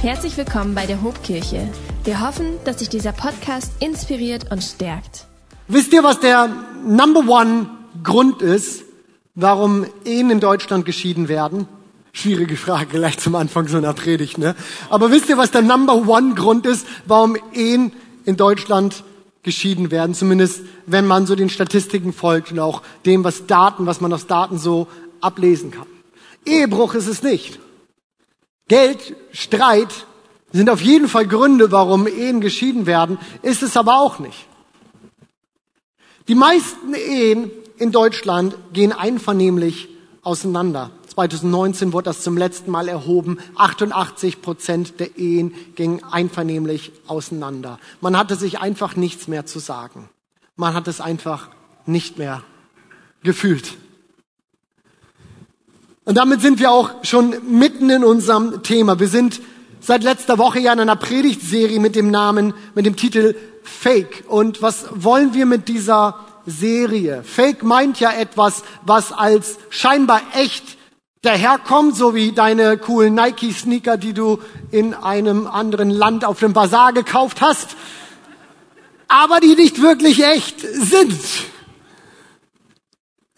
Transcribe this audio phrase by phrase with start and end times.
[0.00, 1.68] Herzlich willkommen bei der Hobkirche.
[2.04, 5.26] Wir hoffen, dass sich dieser Podcast inspiriert und stärkt.
[5.66, 6.48] Wisst ihr, was der
[6.86, 7.66] Number One
[8.04, 8.84] Grund ist,
[9.34, 11.66] warum Ehen in Deutschland geschieden werden?
[12.12, 14.54] Schwierige Frage gleich zum Anfang so einer Predigt, ne?
[14.88, 17.90] Aber wisst ihr, was der Number One Grund ist, warum Ehen
[18.24, 19.02] in Deutschland
[19.42, 20.14] geschieden werden?
[20.14, 24.28] Zumindest, wenn man so den Statistiken folgt und auch dem, was Daten, was man aus
[24.28, 24.86] Daten so
[25.20, 25.86] ablesen kann.
[26.46, 27.58] Ehebruch ist es nicht.
[28.68, 30.06] Geld, Streit
[30.52, 34.46] sind auf jeden Fall Gründe, warum Ehen geschieden werden, ist es aber auch nicht.
[36.28, 39.88] Die meisten Ehen in Deutschland gehen einvernehmlich
[40.22, 40.90] auseinander.
[41.06, 43.38] 2019 wurde das zum letzten Mal erhoben.
[43.56, 47.78] 88 Prozent der Ehen gingen einvernehmlich auseinander.
[48.00, 50.10] Man hatte sich einfach nichts mehr zu sagen.
[50.56, 51.48] Man hat es einfach
[51.86, 52.42] nicht mehr
[53.22, 53.78] gefühlt.
[56.08, 58.98] Und damit sind wir auch schon mitten in unserem Thema.
[58.98, 59.42] Wir sind
[59.78, 64.24] seit letzter Woche ja in einer Predigtserie mit dem Namen, mit dem Titel Fake.
[64.26, 67.22] Und was wollen wir mit dieser Serie?
[67.24, 70.78] Fake meint ja etwas, was als scheinbar echt
[71.20, 74.38] daherkommt, so wie deine coolen Nike-Sneaker, die du
[74.70, 77.76] in einem anderen Land auf dem Bazar gekauft hast,
[79.08, 81.20] aber die nicht wirklich echt sind.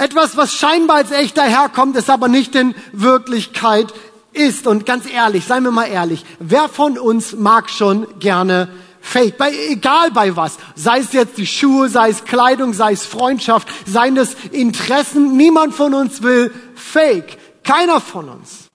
[0.00, 3.92] Etwas, was scheinbar als echt daherkommt, es aber nicht in Wirklichkeit
[4.32, 4.66] ist.
[4.66, 8.68] Und ganz ehrlich, seien wir mal ehrlich, wer von uns mag schon gerne
[9.02, 13.04] Fake, bei, egal bei was, sei es jetzt die Schuhe, sei es Kleidung, sei es
[13.04, 18.70] Freundschaft, seien es Interessen, niemand von uns will Fake, keiner von uns.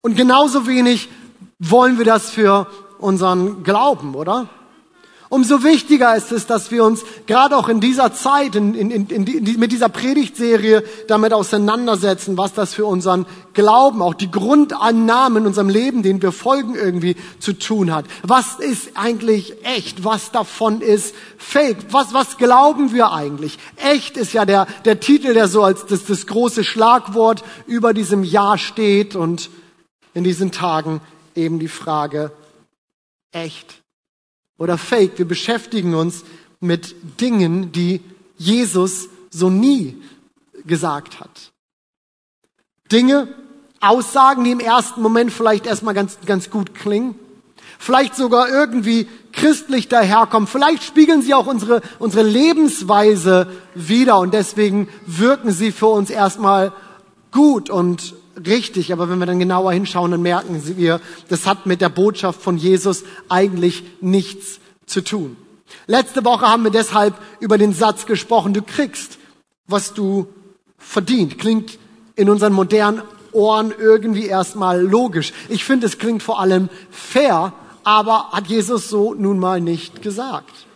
[0.00, 1.08] Und genauso wenig
[1.60, 2.66] wollen wir das für
[2.98, 4.48] unseren Glauben, oder?
[5.30, 9.58] Umso wichtiger ist es, dass wir uns gerade auch in dieser Zeit, in, in, in,
[9.58, 15.68] mit dieser Predigtserie damit auseinandersetzen, was das für unseren Glauben, auch die Grundannahmen in unserem
[15.68, 18.06] Leben, denen wir folgen, irgendwie zu tun hat.
[18.22, 20.02] Was ist eigentlich echt?
[20.02, 21.76] Was davon ist fake?
[21.90, 23.58] Was, was glauben wir eigentlich?
[23.76, 28.24] Echt ist ja der, der Titel, der so als das, das große Schlagwort über diesem
[28.24, 29.50] Jahr steht und
[30.14, 31.02] in diesen Tagen
[31.34, 32.32] eben die Frage,
[33.30, 33.82] echt
[34.58, 35.18] oder fake.
[35.18, 36.24] Wir beschäftigen uns
[36.60, 38.02] mit Dingen, die
[38.36, 40.02] Jesus so nie
[40.66, 41.52] gesagt hat.
[42.90, 43.28] Dinge,
[43.80, 47.14] Aussagen, die im ersten Moment vielleicht erstmal ganz, ganz gut klingen.
[47.78, 50.48] Vielleicht sogar irgendwie christlich daherkommen.
[50.48, 56.72] Vielleicht spiegeln sie auch unsere, unsere Lebensweise wider und deswegen wirken sie für uns erstmal
[57.30, 58.14] gut und
[58.46, 62.40] richtig, aber wenn wir dann genauer hinschauen, dann merken wir, das hat mit der Botschaft
[62.40, 65.36] von Jesus eigentlich nichts zu tun.
[65.86, 69.18] Letzte Woche haben wir deshalb über den Satz gesprochen, du kriegst,
[69.66, 70.26] was du
[70.78, 71.38] verdient.
[71.38, 71.78] Klingt
[72.16, 75.32] in unseren modernen Ohren irgendwie erstmal logisch.
[75.48, 77.52] Ich finde, es klingt vor allem fair,
[77.84, 80.66] aber hat Jesus so nun mal nicht gesagt.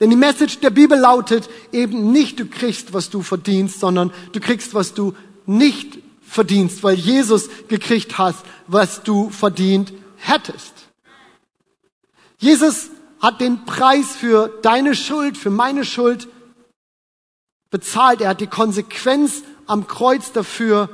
[0.00, 4.40] Denn die Message der Bibel lautet eben nicht, du kriegst, was du verdienst, sondern du
[4.40, 5.14] kriegst, was du
[5.46, 5.98] nicht
[6.32, 10.72] verdienst, weil Jesus gekriegt hast, was du verdient hättest.
[12.38, 12.88] Jesus
[13.20, 16.28] hat den Preis für deine Schuld, für meine Schuld
[17.70, 18.22] bezahlt.
[18.22, 20.88] Er hat die Konsequenz am Kreuz dafür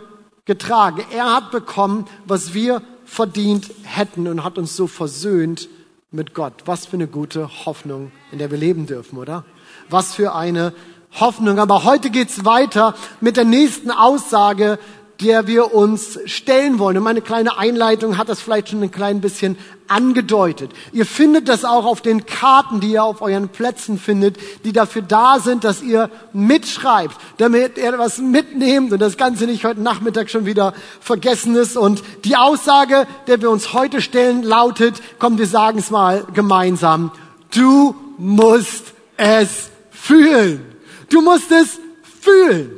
[0.44, 1.04] getragen.
[1.12, 5.68] Er hat bekommen, was wir verdient hätten und hat uns so versöhnt
[6.10, 6.64] mit Gott.
[6.66, 9.44] Was für eine gute Hoffnung, in der wir leben dürfen, oder?
[9.88, 10.74] Was für eine
[11.12, 11.58] Hoffnung.
[11.58, 14.78] Aber heute geht's weiter mit der nächsten Aussage,
[15.20, 16.96] der wir uns stellen wollen.
[16.96, 19.58] Und meine kleine Einleitung hat das vielleicht schon ein klein bisschen
[19.88, 20.70] angedeutet.
[20.92, 25.02] Ihr findet das auch auf den Karten, die ihr auf euren Plätzen findet, die dafür
[25.02, 30.30] da sind, dass ihr mitschreibt, damit ihr was mitnehmt und das Ganze nicht heute Nachmittag
[30.30, 31.76] schon wieder vergessen ist.
[31.76, 37.10] Und die Aussage, der wir uns heute stellen, lautet, komm, wir sagen es mal gemeinsam,
[37.52, 40.64] du musst es fühlen.
[41.10, 41.80] Du musst es
[42.20, 42.77] fühlen.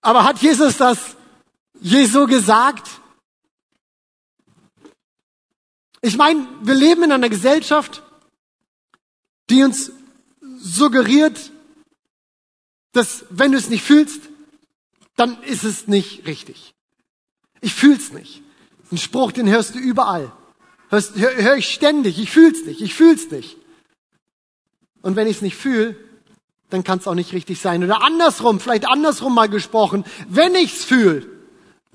[0.00, 1.16] Aber hat Jesus das
[1.80, 2.88] Jesu gesagt?
[6.02, 8.02] Ich meine, wir leben in einer Gesellschaft,
[9.50, 9.92] die uns
[10.58, 11.52] suggeriert,
[12.92, 14.22] dass wenn du es nicht fühlst,
[15.16, 16.74] dann ist es nicht richtig.
[17.60, 18.42] Ich fühl's nicht.
[18.90, 20.32] Ein Spruch, den hörst du überall.
[20.88, 22.18] Hörst, hör, hör ich ständig.
[22.18, 22.80] Ich fühl's nicht.
[22.80, 23.56] Ich fühl's nicht.
[25.02, 25.96] Und wenn ich es nicht fühle,
[26.70, 27.84] dann kann es auch nicht richtig sein.
[27.84, 31.26] Oder andersrum, vielleicht andersrum mal gesprochen, wenn ich's fühle,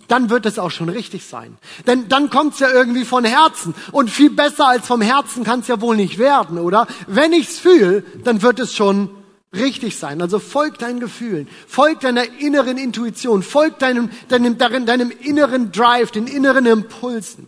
[0.08, 1.58] dann wird es auch schon richtig sein.
[1.88, 3.74] Denn dann kommt's ja irgendwie von Herzen.
[3.92, 6.88] Und viel besser als vom Herzen kann's ja wohl nicht werden, oder?
[7.08, 9.10] Wenn ich's fühle, dann wird es schon
[9.54, 10.22] richtig sein.
[10.22, 16.12] Also folg deinen Gefühlen, folg deiner inneren Intuition, folg deinem, deinem, deinem, deinem inneren Drive,
[16.12, 17.48] den inneren Impulsen.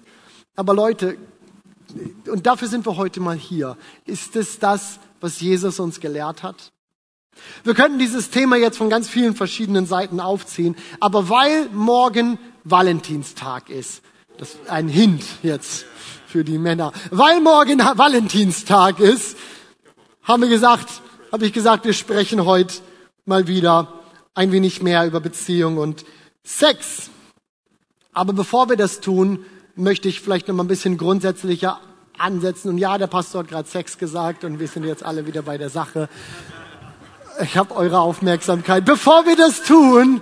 [0.55, 1.17] Aber Leute,
[2.31, 3.77] und dafür sind wir heute mal hier.
[4.05, 6.71] Ist es das, was Jesus uns gelehrt hat?
[7.63, 13.69] Wir könnten dieses Thema jetzt von ganz vielen verschiedenen Seiten aufziehen, aber weil morgen Valentinstag
[13.69, 14.01] ist,
[14.37, 15.85] das ist ein Hint jetzt
[16.27, 19.37] für die Männer, weil morgen Valentinstag ist,
[20.23, 21.01] haben wir gesagt,
[21.31, 22.75] habe ich gesagt, wir sprechen heute
[23.25, 23.93] mal wieder
[24.33, 26.05] ein wenig mehr über Beziehung und
[26.43, 27.09] Sex.
[28.13, 29.45] Aber bevor wir das tun,
[29.75, 31.79] möchte ich vielleicht noch mal ein bisschen grundsätzlicher
[32.17, 32.69] ansetzen.
[32.69, 35.57] Und ja, der Pastor hat gerade Sex gesagt und wir sind jetzt alle wieder bei
[35.57, 36.09] der Sache.
[37.41, 38.83] Ich habe eure Aufmerksamkeit.
[38.85, 40.21] Bevor wir das tun,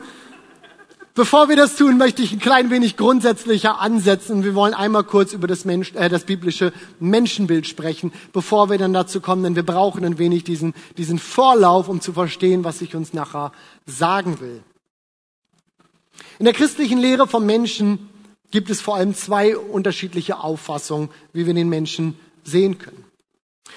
[1.13, 4.44] bevor wir das tun, möchte ich ein klein wenig grundsätzlicher ansetzen.
[4.44, 8.91] Wir wollen einmal kurz über das, Mensch, äh, das biblische Menschenbild sprechen, bevor wir dann
[8.91, 12.95] dazu kommen, denn wir brauchen ein wenig diesen, diesen Vorlauf, um zu verstehen, was ich
[12.95, 13.53] uns nachher
[13.85, 14.62] sagen will.
[16.38, 18.09] In der christlichen Lehre vom Menschen
[18.51, 23.04] gibt es vor allem zwei unterschiedliche Auffassungen, wie wir den Menschen sehen können.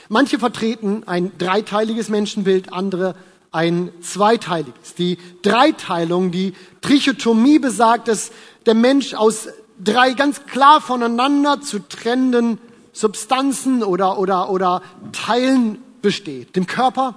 [0.08, 3.14] Manche vertreten ein dreiteiliges Menschenbild, andere
[3.50, 4.94] ein zweiteiliges.
[4.94, 8.30] Die Dreiteilung, die Trichotomie besagt, dass
[8.66, 9.48] der Mensch aus
[9.82, 12.58] drei ganz klar voneinander zu trennenden
[12.92, 14.82] Substanzen oder, oder, oder
[15.12, 16.56] Teilen besteht.
[16.56, 17.14] Dem Körper,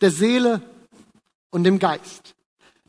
[0.00, 0.60] der Seele
[1.50, 2.34] und dem Geist.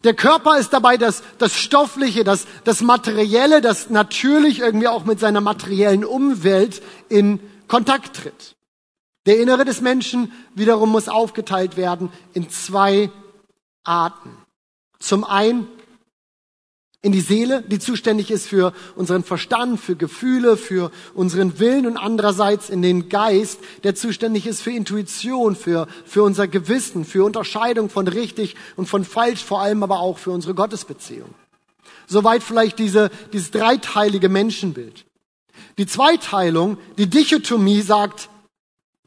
[0.03, 5.19] Der Körper ist dabei das, das Stoffliche, das, das Materielle, das natürlich irgendwie auch mit
[5.19, 8.54] seiner materiellen Umwelt in Kontakt tritt.
[9.25, 13.10] Der Innere des Menschen wiederum muss aufgeteilt werden in zwei
[13.83, 14.31] Arten.
[15.00, 15.68] Zum einen
[17.01, 21.98] in die Seele, die zuständig ist für unseren Verstand, für Gefühle, für unseren Willen und
[21.98, 27.92] andererseits in den Geist, der zuständig ist für Intuition, für, für unser Gewissen, für Unterscheidung
[27.92, 31.30] von richtig und von falsch, vor allem aber auch für unsere Gottesbeziehung.
[32.07, 35.06] Soweit vielleicht diese, dieses dreiteilige Menschenbild.
[35.77, 38.30] Die Zweiteilung, die Dichotomie sagt,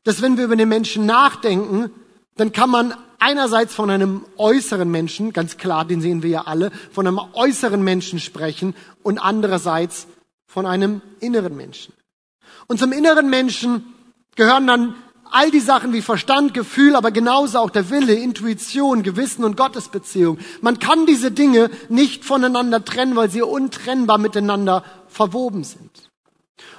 [0.08, 1.90] dass wenn wir über den Menschen nachdenken,
[2.34, 6.70] dann kann man einerseits von einem äußeren Menschen, ganz klar, den sehen wir ja alle,
[6.92, 10.06] von einem äußeren Menschen sprechen und andererseits
[10.46, 11.92] von einem inneren Menschen.
[12.68, 13.84] Und zum inneren Menschen
[14.34, 14.94] gehören dann
[15.30, 20.38] all die Sachen wie Verstand, Gefühl, aber genauso auch der Wille, Intuition, Gewissen und Gottesbeziehung.
[20.62, 26.07] Man kann diese Dinge nicht voneinander trennen, weil sie untrennbar miteinander verwoben sind.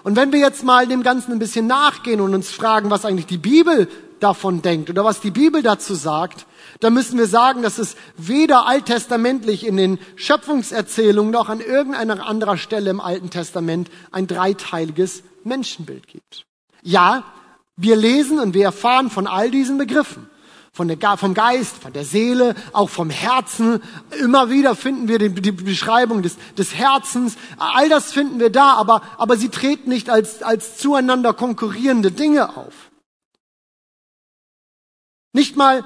[0.03, 3.25] Und wenn wir jetzt mal dem Ganzen ein bisschen nachgehen und uns fragen, was eigentlich
[3.25, 3.87] die Bibel
[4.19, 6.45] davon denkt oder was die Bibel dazu sagt,
[6.79, 12.57] dann müssen wir sagen, dass es weder alttestamentlich in den Schöpfungserzählungen noch an irgendeiner anderer
[12.57, 16.45] Stelle im Alten Testament ein dreiteiliges Menschenbild gibt.
[16.81, 17.23] Ja,
[17.75, 20.29] wir lesen und wir erfahren von all diesen Begriffen.
[20.71, 23.81] Von der, vom Geist, von der Seele, auch vom Herzen.
[24.19, 27.37] Immer wieder finden wir die, die Beschreibung des, des Herzens.
[27.57, 32.55] All das finden wir da, aber, aber sie treten nicht als, als zueinander konkurrierende Dinge
[32.55, 32.91] auf.
[35.33, 35.85] Nicht mal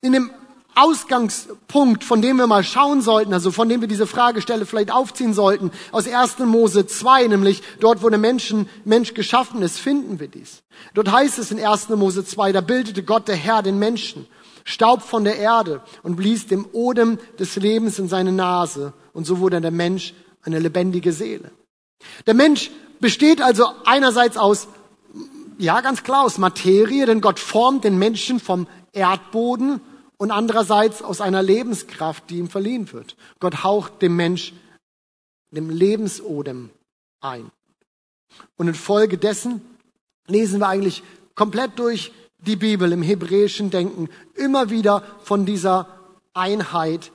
[0.00, 0.30] in dem
[0.76, 5.32] Ausgangspunkt, von dem wir mal schauen sollten, also von dem wir diese Fragestelle vielleicht aufziehen
[5.32, 6.38] sollten, aus 1.
[6.40, 10.62] Mose 2, nämlich dort, wo der Menschen, Mensch geschaffen ist, finden wir dies.
[10.94, 11.88] Dort heißt es in 1.
[11.90, 14.26] Mose 2, da bildete Gott der Herr den Menschen,
[14.64, 19.38] Staub von der Erde und blies dem Odem des Lebens in seine Nase und so
[19.38, 20.12] wurde der Mensch
[20.42, 21.52] eine lebendige Seele.
[22.26, 22.70] Der Mensch
[23.00, 24.68] besteht also einerseits aus
[25.58, 29.80] ja, ganz klar aus Materie, denn Gott formt den Menschen vom Erdboden
[30.18, 33.16] und andererseits aus einer Lebenskraft, die ihm verliehen wird.
[33.40, 34.52] Gott haucht dem Mensch
[35.50, 36.70] dem Lebensodem
[37.20, 37.50] ein.
[38.56, 39.60] Und infolgedessen
[40.26, 41.02] lesen wir eigentlich
[41.34, 45.88] komplett durch die Bibel im hebräischen Denken immer wieder von dieser
[46.34, 47.12] Einheit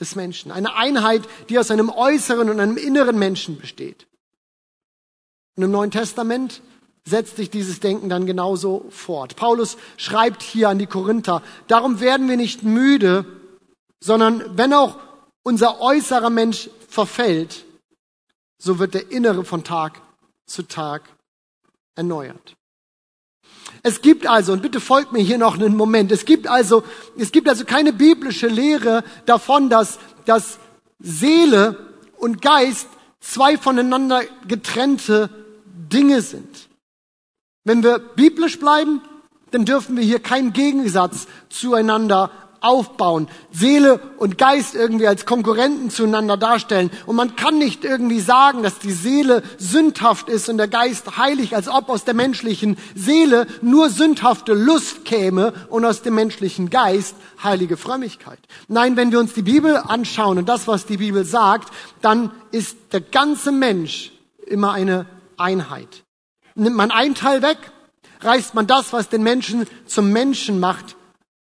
[0.00, 0.50] des Menschen.
[0.50, 4.06] Eine Einheit, die aus einem äußeren und einem inneren Menschen besteht.
[5.56, 6.62] Und im Neuen Testament
[7.08, 9.36] setzt sich dieses Denken dann genauso fort.
[9.36, 13.24] Paulus schreibt hier an die Korinther, darum werden wir nicht müde,
[14.00, 14.98] sondern wenn auch
[15.42, 17.64] unser äußerer Mensch verfällt,
[18.58, 20.00] so wird der innere von Tag
[20.46, 21.02] zu Tag
[21.94, 22.56] erneuert.
[23.82, 26.84] Es gibt also, und bitte folgt mir hier noch einen Moment, es gibt also,
[27.16, 30.58] es gibt also keine biblische Lehre davon, dass, dass
[30.98, 31.76] Seele
[32.18, 32.88] und Geist
[33.20, 35.30] zwei voneinander getrennte
[35.64, 36.67] Dinge sind.
[37.64, 39.02] Wenn wir biblisch bleiben,
[39.50, 46.36] dann dürfen wir hier keinen Gegensatz zueinander aufbauen, Seele und Geist irgendwie als Konkurrenten zueinander
[46.36, 46.90] darstellen.
[47.06, 51.54] Und man kann nicht irgendwie sagen, dass die Seele sündhaft ist und der Geist heilig,
[51.54, 57.14] als ob aus der menschlichen Seele nur sündhafte Lust käme und aus dem menschlichen Geist
[57.42, 58.40] heilige Frömmigkeit.
[58.66, 61.72] Nein, wenn wir uns die Bibel anschauen und das, was die Bibel sagt,
[62.02, 64.12] dann ist der ganze Mensch
[64.46, 66.04] immer eine Einheit.
[66.58, 67.58] Nimmt man ein Teil weg,
[68.20, 70.96] reißt man das, was den Menschen zum Menschen macht,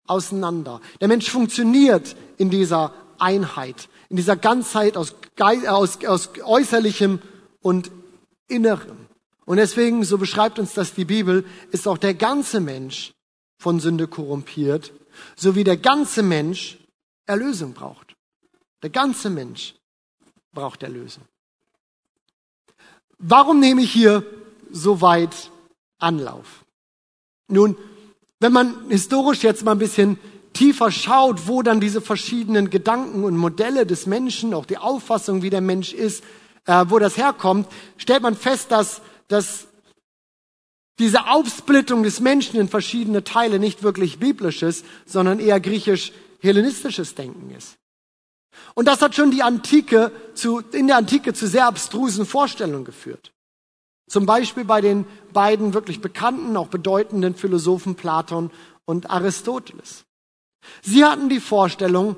[0.07, 0.81] auseinander.
[1.01, 7.21] Der Mensch funktioniert in dieser Einheit, in dieser Ganzheit aus, aus, aus äußerlichem
[7.61, 7.93] und
[8.49, 9.07] innerem.
[9.47, 13.13] Und deswegen, so beschreibt uns das die Bibel, ist auch der ganze Mensch
[13.59, 14.93] von Sünde korrumpiert,
[15.37, 16.79] so wie der ganze Mensch
[17.27, 18.17] Erlösung braucht.
[18.83, 19.75] Der ganze Mensch
[20.53, 21.25] braucht Erlösung.
[23.19, 24.27] Warum nehme ich hier
[24.75, 25.51] so weit
[25.99, 26.65] Anlauf?
[27.49, 27.77] Nun,
[28.41, 30.19] wenn man historisch jetzt mal ein bisschen
[30.53, 35.51] tiefer schaut, wo dann diese verschiedenen Gedanken und Modelle des Menschen, auch die Auffassung, wie
[35.51, 36.25] der Mensch ist,
[36.67, 39.67] äh, wo das herkommt, stellt man fest, dass, dass
[40.99, 47.77] diese Aufsplittung des Menschen in verschiedene Teile nicht wirklich biblisches, sondern eher griechisch-hellenistisches Denken ist.
[48.75, 53.34] Und das hat schon die Antike zu, in der Antike zu sehr abstrusen Vorstellungen geführt.
[54.07, 58.51] Zum Beispiel bei den beiden wirklich bekannten, auch bedeutenden Philosophen Platon
[58.85, 60.05] und Aristoteles.
[60.83, 62.17] Sie hatten die Vorstellung,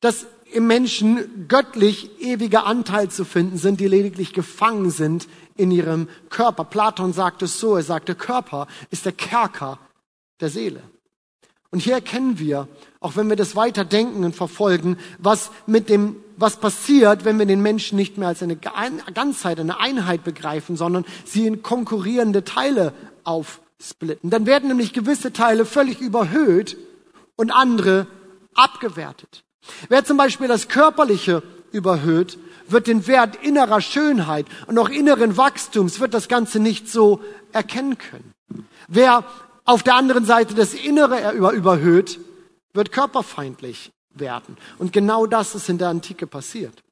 [0.00, 6.08] dass im Menschen göttlich ewige Anteil zu finden sind, die lediglich gefangen sind in ihrem
[6.30, 6.64] Körper.
[6.64, 9.78] Platon sagt es so, er sagte, Körper ist der Kerker
[10.40, 10.82] der Seele.
[11.70, 12.66] Und hier erkennen wir,
[13.00, 17.44] auch wenn wir das weiter denken und verfolgen, was mit dem, was passiert, wenn wir
[17.44, 22.94] den Menschen nicht mehr als eine Ganzheit, eine Einheit begreifen, sondern sie in konkurrierende Teile
[23.24, 24.30] aufsplitten.
[24.30, 26.78] Dann werden nämlich gewisse Teile völlig überhöht
[27.36, 28.06] und andere
[28.54, 29.44] abgewertet.
[29.90, 36.00] Wer zum Beispiel das Körperliche überhöht, wird den Wert innerer Schönheit und auch inneren Wachstums,
[36.00, 37.20] wird das Ganze nicht so
[37.52, 38.32] erkennen können.
[38.88, 39.24] Wer
[39.68, 42.18] auf der anderen Seite das Innere überhöht,
[42.72, 44.56] wird körperfeindlich werden.
[44.78, 46.82] Und genau das ist in der Antike passiert.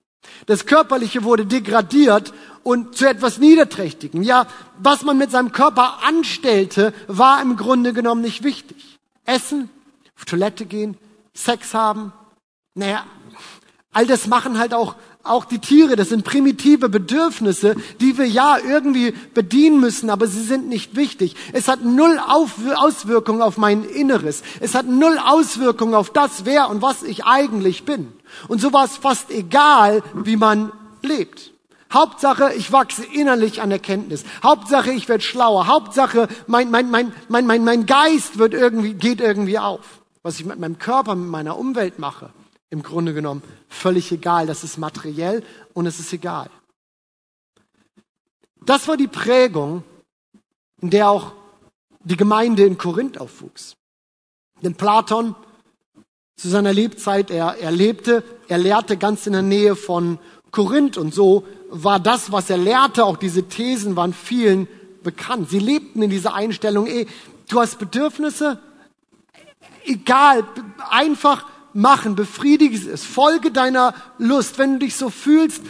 [0.45, 4.23] Das Körperliche wurde degradiert und zu etwas Niederträchtigem.
[4.23, 4.47] Ja,
[4.79, 8.99] was man mit seinem Körper anstellte, war im Grunde genommen nicht wichtig.
[9.25, 9.71] Essen,
[10.15, 10.99] auf Toilette gehen,
[11.33, 12.13] Sex haben.
[12.75, 13.07] Naja,
[13.97, 18.59] all das machen halt auch auch die Tiere, das sind primitive Bedürfnisse, die wir ja
[18.59, 21.35] irgendwie bedienen müssen, aber sie sind nicht wichtig.
[21.53, 24.43] Es hat null Auswirkungen auf mein Inneres.
[24.61, 28.13] Es hat null Auswirkungen auf das, wer und was ich eigentlich bin.
[28.47, 30.71] Und so war es fast egal, wie man
[31.03, 31.51] lebt.
[31.93, 34.23] Hauptsache, ich wachse innerlich an Erkenntnis.
[34.45, 35.67] Hauptsache, ich werde schlauer.
[35.67, 39.81] Hauptsache, mein, mein, mein, mein, mein, mein Geist wird irgendwie, geht irgendwie auf.
[40.23, 42.31] Was ich mit meinem Körper, mit meiner Umwelt mache,
[42.71, 44.47] im Grunde genommen völlig egal.
[44.47, 45.43] Das ist materiell
[45.73, 46.51] und es ist egal.
[48.65, 49.85] Das war die Prägung,
[50.81, 51.33] in der auch
[52.01, 53.77] die Gemeinde in Korinth aufwuchs.
[54.63, 55.35] Denn Platon
[56.37, 60.19] zu seiner Lebzeit, er, er lebte, er lehrte ganz in der Nähe von
[60.51, 64.69] Korinth und so war das, was er lehrte, auch diese Thesen waren vielen
[65.03, 65.51] bekannt.
[65.51, 67.07] Sie lebten in dieser Einstellung, ey,
[67.49, 68.59] du hast Bedürfnisse,
[69.85, 70.45] egal,
[70.91, 71.47] einfach
[71.77, 74.59] machen, befriedige es, folge deiner Lust.
[74.59, 75.63] Wenn du dich so fühlst,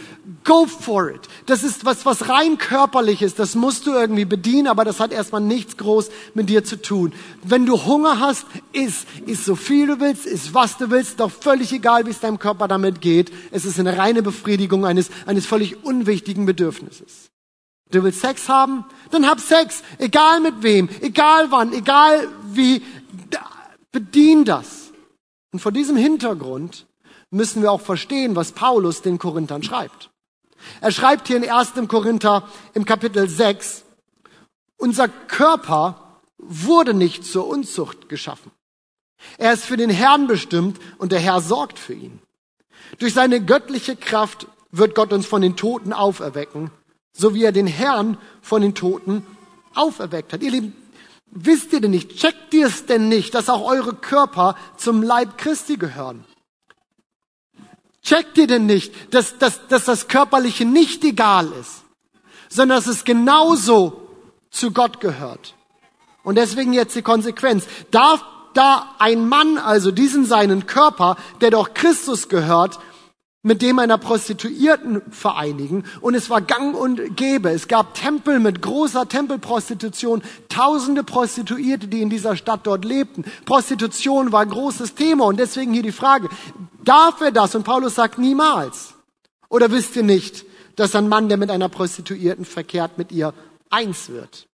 [0.43, 1.21] go for it.
[1.45, 3.37] Das ist was, was rein körperlich ist.
[3.39, 7.13] Das musst du irgendwie bedienen, aber das hat erstmal nichts groß mit dir zu tun.
[7.43, 9.05] Wenn du Hunger hast, iss.
[9.25, 12.39] Iss so viel du willst, iss was du willst, doch völlig egal, wie es deinem
[12.39, 13.31] Körper damit geht.
[13.51, 17.29] Es ist eine reine Befriedigung eines, eines völlig unwichtigen Bedürfnisses.
[17.91, 18.85] Du willst Sex haben?
[19.11, 19.83] Dann hab Sex.
[19.97, 22.81] Egal mit wem, egal wann, egal wie.
[23.91, 24.86] Bedien das.
[25.57, 26.85] Und vor diesem Hintergrund
[27.31, 30.11] müssen wir auch verstehen, was Paulus den Korinthern schreibt.
[30.81, 31.71] Er schreibt hier in 1.
[31.87, 33.83] Korinther im Kapitel 6,
[34.77, 38.51] unser Körper wurde nicht zur Unzucht geschaffen.
[39.39, 42.19] Er ist für den Herrn bestimmt und der Herr sorgt für ihn.
[42.99, 46.69] Durch seine göttliche Kraft wird Gott uns von den Toten auferwecken,
[47.13, 49.25] so wie er den Herrn von den Toten
[49.73, 50.43] auferweckt hat.
[50.43, 50.75] Ihr Lieben,
[51.31, 55.37] Wisst ihr denn nicht, checkt ihr es denn nicht, dass auch eure Körper zum Leib
[55.37, 56.25] Christi gehören?
[58.01, 61.83] Checkt ihr denn nicht, dass, dass, dass das Körperliche nicht egal ist,
[62.47, 64.07] sondern dass es genauso
[64.49, 65.55] zu Gott gehört?
[66.23, 67.65] Und deswegen jetzt die Konsequenz.
[67.91, 72.79] Darf da ein Mann also diesen seinen Körper, der doch Christus gehört,
[73.47, 75.85] mit dem einer Prostituierten vereinigen.
[76.01, 77.49] Und es war gang und gäbe.
[77.49, 83.23] Es gab Tempel mit großer Tempelprostitution, tausende Prostituierte, die in dieser Stadt dort lebten.
[83.45, 85.25] Prostitution war ein großes Thema.
[85.25, 86.29] Und deswegen hier die Frage,
[86.83, 87.55] darf er das?
[87.55, 88.93] Und Paulus sagt niemals.
[89.49, 93.33] Oder wisst ihr nicht, dass ein Mann, der mit einer Prostituierten verkehrt, mit ihr
[93.69, 94.47] eins wird?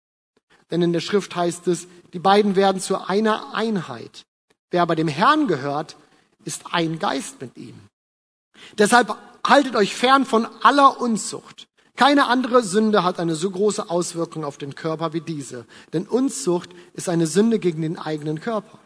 [0.69, 4.25] Denn in der Schrift heißt es, die beiden werden zu einer Einheit.
[4.69, 5.95] Wer aber dem Herrn gehört,
[6.43, 7.75] ist ein Geist mit ihm.
[8.77, 9.15] Deshalb
[9.45, 11.67] haltet euch fern von aller Unzucht.
[11.95, 15.65] Keine andere Sünde hat eine so große Auswirkung auf den Körper wie diese.
[15.93, 18.79] Denn Unzucht ist eine Sünde gegen den eigenen Körper.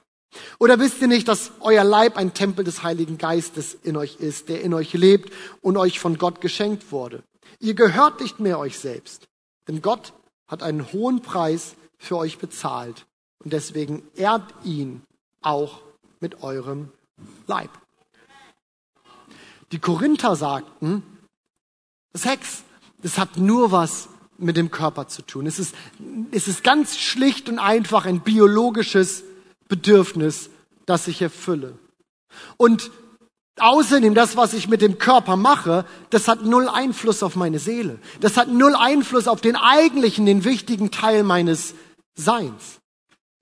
[0.60, 4.50] Oder wisst ihr nicht, dass euer Leib ein Tempel des Heiligen Geistes in euch ist,
[4.50, 7.24] der in euch lebt und euch von Gott geschenkt wurde?
[7.60, 9.27] Ihr gehört nicht mehr euch selbst,
[9.67, 10.13] denn Gott
[10.48, 13.05] hat einen hohen Preis für euch bezahlt
[13.44, 15.03] und deswegen ehrt ihn
[15.41, 15.82] auch
[16.20, 16.91] mit eurem
[17.48, 17.70] Leib.
[19.72, 21.03] Die Korinther sagten,
[22.13, 22.63] Sex,
[23.01, 25.45] das hat nur was mit dem Körper zu tun.
[25.45, 25.75] Es ist,
[26.31, 29.24] es ist ganz schlicht und einfach ein biologisches
[29.67, 30.50] Bedürfnis,
[30.86, 31.77] das ich erfülle.
[32.57, 32.91] Und
[33.60, 38.00] außerdem, das, was ich mit dem Körper mache, das hat null Einfluss auf meine Seele.
[38.19, 41.74] Das hat null Einfluss auf den eigentlichen, den wichtigen Teil meines
[42.15, 42.79] Seins.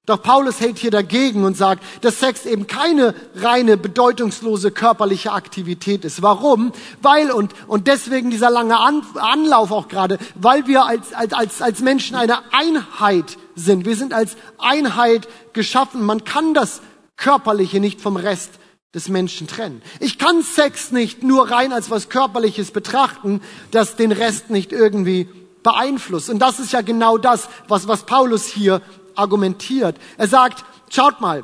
[0.06, 6.04] Doch Paulus hält hier dagegen und sagt, dass Sex eben keine reine, bedeutungslose körperliche Aktivität
[6.04, 6.22] ist.
[6.22, 6.74] Warum?
[7.02, 11.80] Weil, und, und deswegen dieser lange Anlauf auch gerade, weil wir als, als, als, als
[11.80, 13.86] Menschen eine Einheit sind.
[13.86, 16.06] Wir sind als Einheit geschaffen.
[16.06, 16.82] Man kann das
[17.16, 18.52] Körperliche nicht vom Rest
[18.94, 19.82] des Menschen trennen.
[20.02, 23.42] Ich kann Sex nicht nur rein als was Körperliches betrachten,
[23.72, 25.30] das den Rest nicht irgendwie
[25.64, 26.30] beeinflusst.
[26.30, 28.82] Und das ist ja genau das, was, was Paulus hier
[29.16, 29.98] argumentiert.
[30.18, 31.44] Er sagt, schaut mal,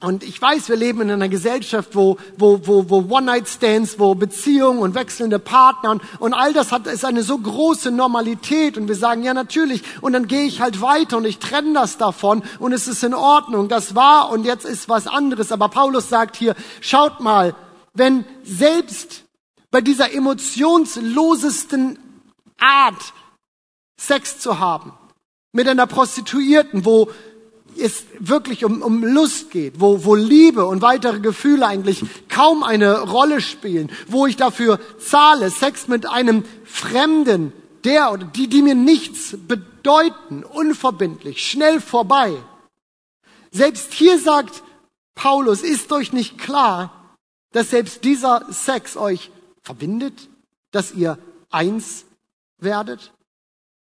[0.00, 4.78] und ich weiß, wir leben in einer Gesellschaft, wo, wo, wo, wo One-Night-Stands, wo Beziehungen
[4.78, 9.24] und wechselnde Partner und all das hat, ist eine so große Normalität und wir sagen,
[9.24, 12.86] ja natürlich, und dann gehe ich halt weiter und ich trenne das davon und es
[12.86, 15.50] ist in Ordnung, das war und jetzt ist was anderes.
[15.50, 17.56] Aber Paulus sagt hier, schaut mal,
[17.92, 19.24] wenn selbst
[19.72, 21.98] bei dieser emotionslosesten
[22.60, 23.12] Art
[24.00, 24.92] Sex zu haben,
[25.52, 27.10] mit einer Prostituierten, wo
[27.76, 33.00] es wirklich um, um Lust geht, wo, wo Liebe und weitere Gefühle eigentlich kaum eine
[33.02, 37.52] Rolle spielen, wo ich dafür zahle, Sex mit einem Fremden,
[37.84, 42.36] der oder die, die mir nichts bedeuten, unverbindlich, schnell vorbei.
[43.52, 44.62] Selbst hier sagt
[45.14, 47.16] Paulus, ist euch nicht klar,
[47.52, 49.30] dass selbst dieser Sex euch
[49.62, 50.28] verbindet,
[50.72, 51.18] dass ihr
[51.50, 52.04] eins
[52.58, 53.12] werdet?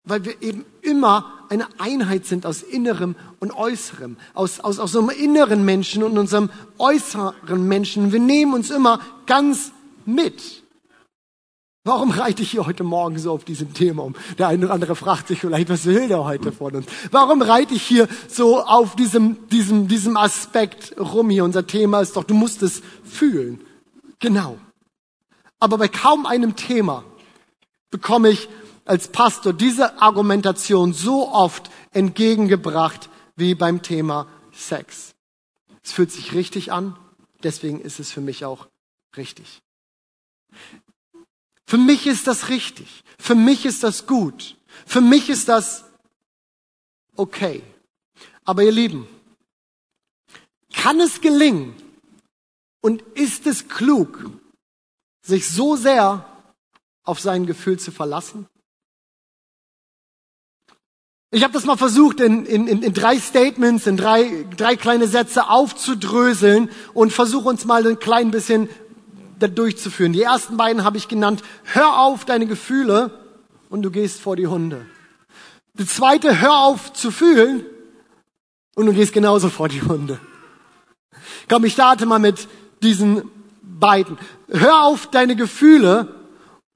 [0.10, 5.18] weil wir eben immer eine Einheit sind aus Innerem und Äußerem, aus, aus, aus unserem
[5.18, 8.12] inneren Menschen und unserem äußeren Menschen.
[8.12, 9.72] Wir nehmen uns immer ganz
[10.06, 10.64] mit.
[11.86, 14.16] Warum reite ich hier heute Morgen so auf diesem Thema um?
[14.38, 16.86] Der eine oder andere fragt sich vielleicht, was will der heute von uns?
[17.10, 21.46] Warum reite ich hier so auf diesem, diesem, diesem Aspekt rum hier?
[21.46, 23.62] Unser Thema ist doch, du musst es fühlen.
[24.20, 24.58] Genau.
[25.60, 27.04] Aber bei kaum einem Thema
[27.90, 28.50] bekomme ich
[28.90, 35.14] als Pastor diese Argumentation so oft entgegengebracht wie beim Thema Sex.
[35.84, 36.98] Es fühlt sich richtig an,
[37.44, 38.68] deswegen ist es für mich auch
[39.16, 39.62] richtig.
[41.68, 43.04] Für mich ist das richtig.
[43.20, 44.58] Für mich ist das gut.
[44.88, 45.86] Für mich ist das
[47.16, 47.62] okay.
[48.46, 49.08] Aber ihr Lieben,
[50.74, 51.76] kann es gelingen
[52.82, 54.32] und ist es klug,
[55.22, 56.26] sich so sehr
[57.04, 58.48] auf sein Gefühl zu verlassen?
[61.32, 65.48] Ich habe das mal versucht, in, in, in drei Statements, in drei, drei kleine Sätze
[65.48, 68.68] aufzudröseln und versuche uns mal ein klein bisschen
[69.38, 70.12] da durchzuführen.
[70.12, 73.12] Die ersten beiden habe ich genannt, hör auf deine Gefühle
[73.70, 74.86] und du gehst vor die Hunde.
[75.76, 77.64] Die zweite, hör auf zu fühlen
[78.76, 80.20] und du gehst genauso vor die Hunde.
[81.48, 82.48] Komm, ich starte mal mit
[82.82, 83.30] diesen
[83.62, 84.18] beiden.
[84.50, 86.19] Hör auf deine Gefühle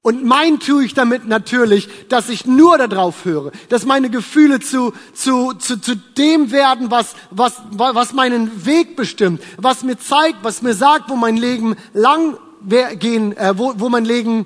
[0.03, 4.91] und mein tue ich damit natürlich, dass ich nur darauf höre, dass meine Gefühle zu,
[5.13, 10.61] zu, zu, zu dem werden, was, was, was meinen Weg bestimmt, was mir zeigt, was
[10.61, 12.37] mir sagt, wo mein Leben lang
[12.99, 14.45] gehen, äh, wo, wo mein Leben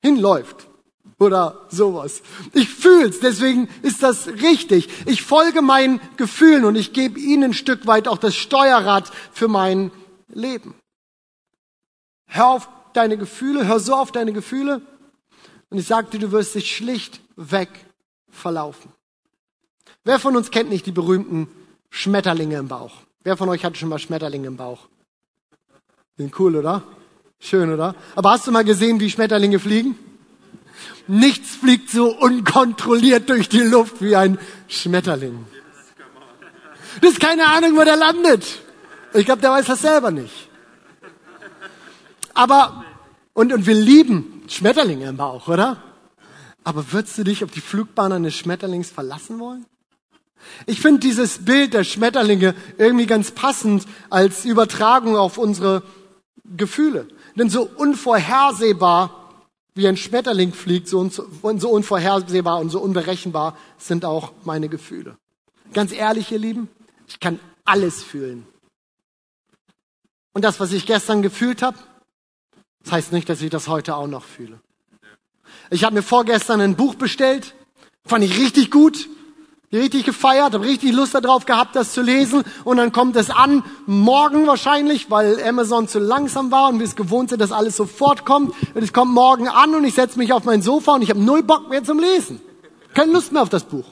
[0.00, 0.68] hinläuft
[1.18, 2.22] oder sowas.
[2.52, 4.88] Ich fühl's, deswegen ist das richtig.
[5.06, 9.48] Ich folge meinen Gefühlen und ich gebe ihnen ein Stück weit auch das Steuerrad für
[9.48, 9.90] mein
[10.28, 10.76] Leben.
[12.28, 14.82] Hör auf, deine Gefühle, hör so auf deine Gefühle.
[15.70, 17.68] Und ich sagte, du wirst dich schlichtweg
[18.30, 18.92] verlaufen.
[20.04, 21.48] Wer von uns kennt nicht die berühmten
[21.90, 22.92] Schmetterlinge im Bauch?
[23.22, 24.88] Wer von euch hatte schon mal Schmetterlinge im Bauch?
[26.16, 26.82] Sind cool, oder?
[27.38, 27.94] Schön, oder?
[28.16, 29.98] Aber hast du mal gesehen, wie Schmetterlinge fliegen?
[31.06, 35.46] Nichts fliegt so unkontrolliert durch die Luft wie ein Schmetterling.
[37.00, 38.44] Du hast keine Ahnung, wo der landet.
[39.14, 40.47] Ich glaube, der weiß das selber nicht.
[42.38, 42.84] Aber,
[43.34, 45.82] und, und wir lieben Schmetterlinge im Bauch, oder?
[46.62, 49.66] Aber würdest du dich auf die Flugbahn eines Schmetterlings verlassen wollen?
[50.64, 55.82] Ich finde dieses Bild der Schmetterlinge irgendwie ganz passend als Übertragung auf unsere
[56.56, 57.08] Gefühle.
[57.34, 59.32] Denn so unvorhersehbar
[59.74, 65.16] wie ein Schmetterling fliegt, so, so unvorhersehbar und so unberechenbar sind auch meine Gefühle.
[65.72, 66.68] Ganz ehrlich, ihr Lieben,
[67.08, 68.46] ich kann alles fühlen.
[70.34, 71.76] Und das, was ich gestern gefühlt habe,
[72.84, 74.60] das heißt nicht, dass ich das heute auch noch fühle.
[75.70, 77.54] Ich habe mir vorgestern ein Buch bestellt,
[78.04, 79.08] fand ich richtig gut,
[79.72, 82.44] richtig gefeiert, habe richtig Lust darauf gehabt, das zu lesen.
[82.64, 86.96] Und dann kommt es an, morgen wahrscheinlich, weil Amazon zu langsam war und wir es
[86.96, 88.54] gewohnt sind, dass alles sofort kommt.
[88.74, 91.20] Und es kommt morgen an und ich setze mich auf mein Sofa und ich habe
[91.20, 92.40] null Bock mehr zum Lesen.
[92.94, 93.86] Keine Lust mehr auf das Buch.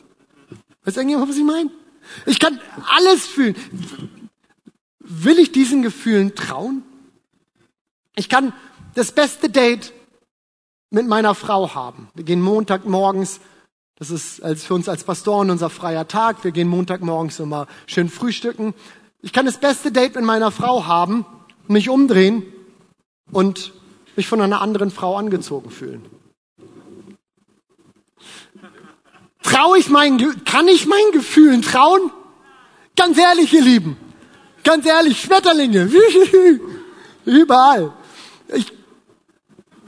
[0.84, 1.70] Weiß irgendjemand, was ich meine?
[2.24, 2.60] Ich kann
[2.96, 3.56] alles fühlen.
[5.00, 6.82] Will ich diesen Gefühlen trauen?
[8.14, 8.52] Ich kann
[8.96, 9.92] das beste Date
[10.90, 12.08] mit meiner Frau haben.
[12.14, 13.40] Wir gehen Montagmorgens,
[13.98, 18.08] das ist als für uns als Pastoren unser freier Tag, wir gehen Montagmorgens immer schön
[18.08, 18.74] frühstücken.
[19.20, 21.26] Ich kann das beste Date mit meiner Frau haben,
[21.68, 22.42] mich umdrehen
[23.30, 23.72] und
[24.16, 26.06] mich von einer anderen Frau angezogen fühlen.
[29.42, 32.10] Traue ich meinen, kann ich meinen Gefühlen trauen?
[32.96, 33.96] Ganz ehrlich, ihr Lieben.
[34.64, 35.90] Ganz ehrlich, Schmetterlinge.
[37.24, 37.92] Überall.
[38.54, 38.75] Ich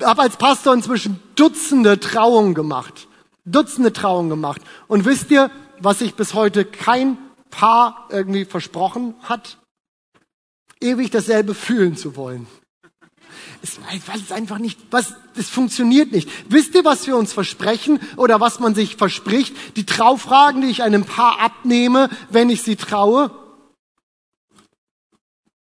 [0.02, 3.08] habe als Pastor inzwischen Dutzende Trauungen gemacht.
[3.44, 4.60] Dutzende Trauungen gemacht.
[4.88, 7.16] Und wisst ihr, was sich bis heute kein
[7.50, 9.58] Paar irgendwie versprochen hat?
[10.80, 12.46] Ewig dasselbe fühlen zu wollen.
[13.62, 16.28] Es, weil es einfach nicht, was, es funktioniert nicht.
[16.48, 19.76] Wisst ihr, was wir uns versprechen oder was man sich verspricht?
[19.76, 23.30] Die Traufragen, die ich einem Paar abnehme, wenn ich sie traue?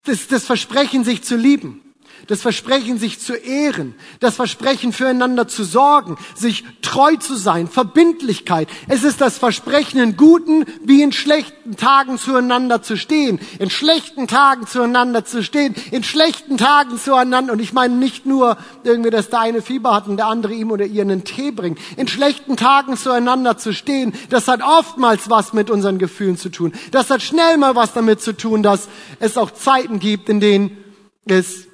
[0.04, 1.81] Das, das Versprechen, sich zu lieben
[2.28, 8.68] das Versprechen, sich zu ehren, das Versprechen, füreinander zu sorgen, sich treu zu sein, Verbindlichkeit.
[8.88, 14.28] Es ist das Versprechen, in guten wie in schlechten Tagen zueinander zu stehen, in schlechten
[14.28, 17.54] Tagen zueinander zu stehen, in schlechten Tagen zueinander.
[17.54, 20.72] Und ich meine nicht nur irgendwie, dass der eine Fieber hat und der andere ihm
[20.72, 21.80] oder ihr einen Tee bringt.
[21.98, 26.74] In schlechten Tagen zueinander zu stehen, das hat oftmals was mit unseren Gefühlen zu tun.
[26.92, 28.88] Das hat schnell mal was damit zu tun, dass
[29.20, 30.78] es auch Zeiten gibt, in denen
[31.26, 31.68] es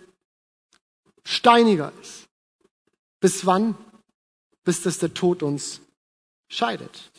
[1.28, 2.28] steiniger ist.
[3.20, 3.76] Bis wann?
[4.64, 5.82] Bis dass der Tod uns
[6.48, 7.12] scheidet.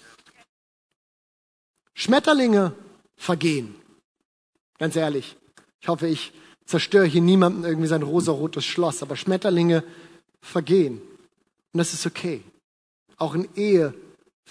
[1.94, 2.74] Schmetterlinge
[3.16, 3.74] vergehen.
[4.78, 5.36] Ganz ehrlich.
[5.80, 6.32] Ich hoffe, ich
[6.64, 9.84] zerstöre hier niemandem irgendwie sein rosarotes Schloss, aber Schmetterlinge
[10.40, 11.00] vergehen.
[11.72, 12.42] Und das ist okay.
[13.16, 13.94] Auch in Ehe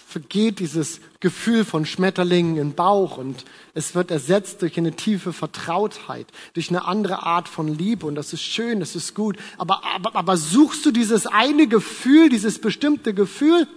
[0.05, 6.27] vergeht dieses Gefühl von Schmetterlingen im Bauch und es wird ersetzt durch eine tiefe Vertrautheit,
[6.53, 9.38] durch eine andere Art von Liebe und das ist schön, das ist gut.
[9.57, 13.67] Aber, aber, aber suchst du dieses eine Gefühl, dieses bestimmte Gefühl?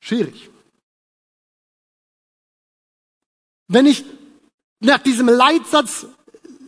[0.00, 0.50] Schwierig.
[3.68, 4.04] Wenn ich
[4.80, 6.06] nach diesem Leitsatz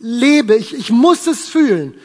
[0.01, 1.95] lebe, ich, ich muss es fühlen,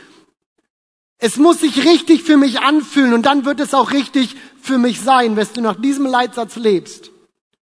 [1.18, 5.00] es muss sich richtig für mich anfühlen und dann wird es auch richtig für mich
[5.00, 5.36] sein.
[5.36, 7.10] Wenn du nach diesem Leitsatz lebst,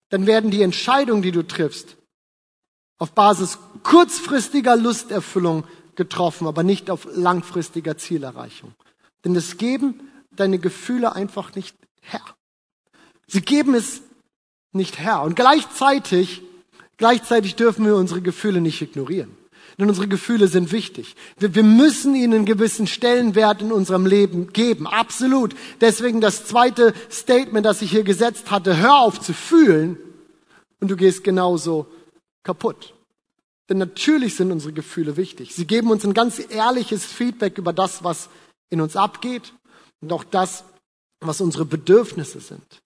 [0.09, 1.97] dann werden die Entscheidungen, die du triffst,
[2.99, 8.75] auf Basis kurzfristiger Lusterfüllung getroffen, aber nicht auf langfristiger Zielerreichung.
[9.25, 12.25] Denn es geben deine Gefühle einfach nicht her.
[13.27, 14.01] Sie geben es
[14.73, 15.23] nicht her.
[15.23, 16.43] Und gleichzeitig,
[16.97, 19.37] gleichzeitig dürfen wir unsere Gefühle nicht ignorieren.
[19.79, 21.15] Denn unsere Gefühle sind wichtig.
[21.39, 24.89] Wir, wir müssen ihnen einen gewissen Stellenwert in unserem Leben geben.
[24.89, 25.55] Absolut.
[25.81, 28.77] Deswegen das zweite Statement, das ich hier gesetzt hatte.
[28.77, 29.97] Hör auf zu fühlen
[30.81, 31.87] und du gehst genauso
[32.43, 32.95] kaputt.
[33.69, 35.55] Denn natürlich sind unsere Gefühle wichtig.
[35.55, 38.31] Sie geben uns ein ganz ehrliches Feedback über das, was
[38.71, 39.53] in uns abgeht
[40.01, 40.65] und auch das,
[41.21, 42.83] was unsere Bedürfnisse sind.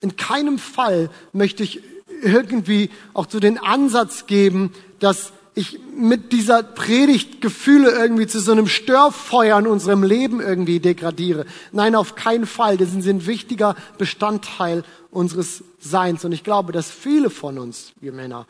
[0.00, 1.82] In keinem Fall möchte ich
[2.22, 8.52] irgendwie auch zu den Ansatz geben, dass ich mit dieser Predigt Gefühle irgendwie zu so
[8.52, 11.46] einem Störfeuer in unserem Leben irgendwie degradiere.
[11.72, 12.76] Nein, auf keinen Fall.
[12.76, 16.26] Das sind ein wichtiger Bestandteil unseres Seins.
[16.26, 18.46] Und ich glaube, dass viele von uns, wir Männer,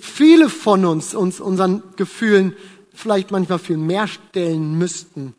[0.00, 2.56] viele von uns, uns unseren Gefühlen
[2.92, 5.34] vielleicht manchmal viel mehr stellen müssten,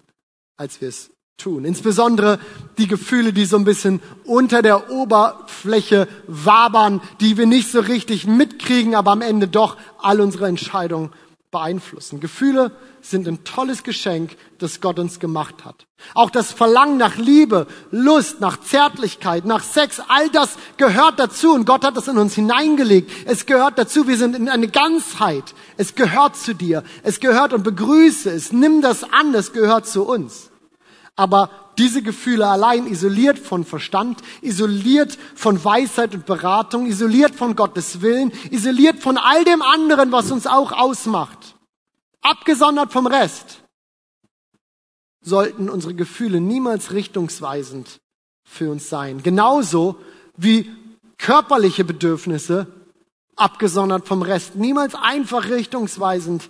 [0.55, 1.65] als wir es tun.
[1.65, 2.39] Insbesondere
[2.77, 8.27] die Gefühle, die so ein bisschen unter der Oberfläche wabern, die wir nicht so richtig
[8.27, 11.09] mitkriegen, aber am Ende doch all unsere Entscheidungen
[11.51, 12.19] beeinflussen.
[12.19, 12.71] Gefühle
[13.01, 15.87] sind ein tolles Geschenk, das Gott uns gemacht hat.
[16.13, 21.65] Auch das Verlangen nach Liebe, Lust, nach Zärtlichkeit, nach Sex, all das gehört dazu und
[21.65, 23.09] Gott hat das in uns hineingelegt.
[23.25, 25.55] Es gehört dazu, wir sind in eine Ganzheit.
[25.77, 26.83] Es gehört zu dir.
[27.03, 28.51] Es gehört und begrüße es.
[28.51, 30.48] Nimm das an, es gehört zu uns.
[31.19, 37.99] Aber diese Gefühle allein isoliert von Verstand, isoliert von Weisheit und Beratung, isoliert von Gottes
[37.99, 41.57] Willen, isoliert von all dem anderen, was uns auch ausmacht,
[42.21, 43.63] abgesondert vom Rest,
[45.19, 47.99] sollten unsere Gefühle niemals richtungsweisend
[48.45, 49.21] für uns sein.
[49.21, 49.97] Genauso
[50.37, 50.71] wie
[51.17, 52.67] körperliche Bedürfnisse
[53.35, 56.49] abgesondert vom Rest niemals einfach richtungsweisend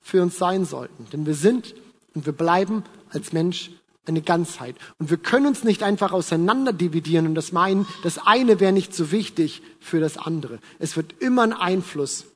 [0.00, 1.08] für uns sein sollten.
[1.12, 1.74] Denn wir sind
[2.14, 3.72] und wir bleiben als Mensch
[4.06, 4.76] eine Ganzheit.
[4.98, 8.94] Und wir können uns nicht einfach auseinander dividieren und das meinen, das eine wäre nicht
[8.94, 10.58] so wichtig für das andere.
[10.78, 12.26] Es wird immer einen Einfluss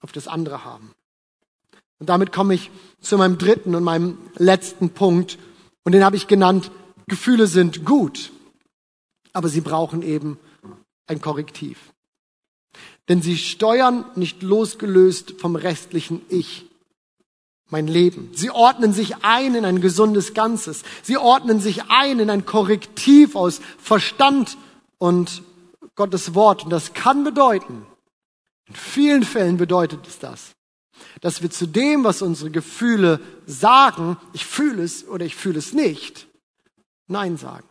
[0.00, 0.92] auf das andere haben.
[1.98, 5.38] Und damit komme ich zu meinem dritten und meinem letzten Punkt.
[5.82, 6.70] Und den habe ich genannt,
[7.08, 8.30] Gefühle sind gut,
[9.32, 10.38] aber sie brauchen eben
[11.06, 11.92] ein Korrektiv.
[13.08, 16.67] Denn sie steuern nicht losgelöst vom restlichen Ich
[17.70, 18.30] mein Leben.
[18.34, 20.82] Sie ordnen sich ein in ein gesundes Ganzes.
[21.02, 24.56] Sie ordnen sich ein in ein Korrektiv aus Verstand
[24.98, 25.42] und
[25.94, 26.64] Gottes Wort.
[26.64, 27.86] Und das kann bedeuten,
[28.68, 30.52] in vielen Fällen bedeutet es das,
[31.20, 35.72] dass wir zu dem, was unsere Gefühle sagen, ich fühle es oder ich fühle es
[35.72, 36.26] nicht,
[37.06, 37.68] Nein sagen.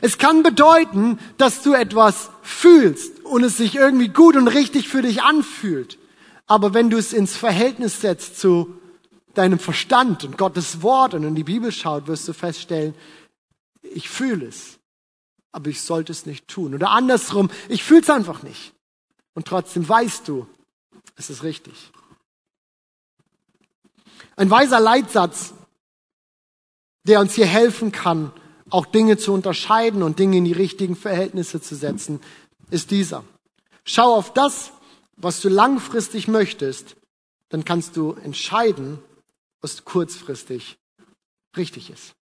[0.00, 5.02] Es kann bedeuten, dass du etwas fühlst und es sich irgendwie gut und richtig für
[5.02, 5.98] dich anfühlt.
[6.46, 8.78] Aber wenn du es ins Verhältnis setzt zu
[9.36, 12.94] deinem Verstand und Gottes Wort und in die Bibel schaut, wirst du feststellen,
[13.82, 14.78] ich fühle es,
[15.52, 16.74] aber ich sollte es nicht tun.
[16.74, 18.72] Oder andersrum, ich fühle es einfach nicht.
[19.34, 20.46] Und trotzdem weißt du,
[21.16, 21.92] es ist richtig.
[24.36, 25.54] Ein weiser Leitsatz,
[27.04, 28.32] der uns hier helfen kann,
[28.70, 32.20] auch Dinge zu unterscheiden und Dinge in die richtigen Verhältnisse zu setzen,
[32.70, 33.24] ist dieser.
[33.84, 34.72] Schau auf das,
[35.16, 36.96] was du langfristig möchtest,
[37.48, 38.98] dann kannst du entscheiden,
[39.60, 40.78] was kurzfristig
[41.56, 42.14] richtig ist.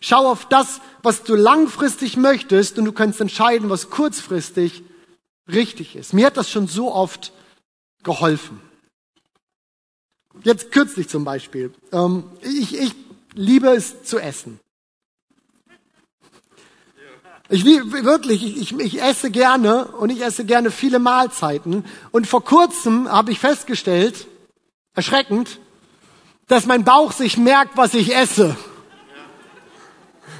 [0.00, 4.82] Schau auf das, was du langfristig möchtest und du kannst entscheiden, was kurzfristig
[5.46, 6.12] richtig ist.
[6.12, 7.32] Mir hat das schon so oft
[8.02, 8.60] geholfen.
[10.44, 11.72] Jetzt kürzlich zum Beispiel.
[11.92, 12.94] Ähm, ich, ich
[13.34, 14.60] liebe es zu essen.
[17.50, 21.84] Ich liebe wirklich, ich, ich, ich esse gerne und ich esse gerne viele Mahlzeiten.
[22.10, 24.26] Und vor kurzem habe ich festgestellt,
[24.94, 25.58] erschreckend,
[26.48, 28.56] dass mein Bauch sich merkt, was ich esse.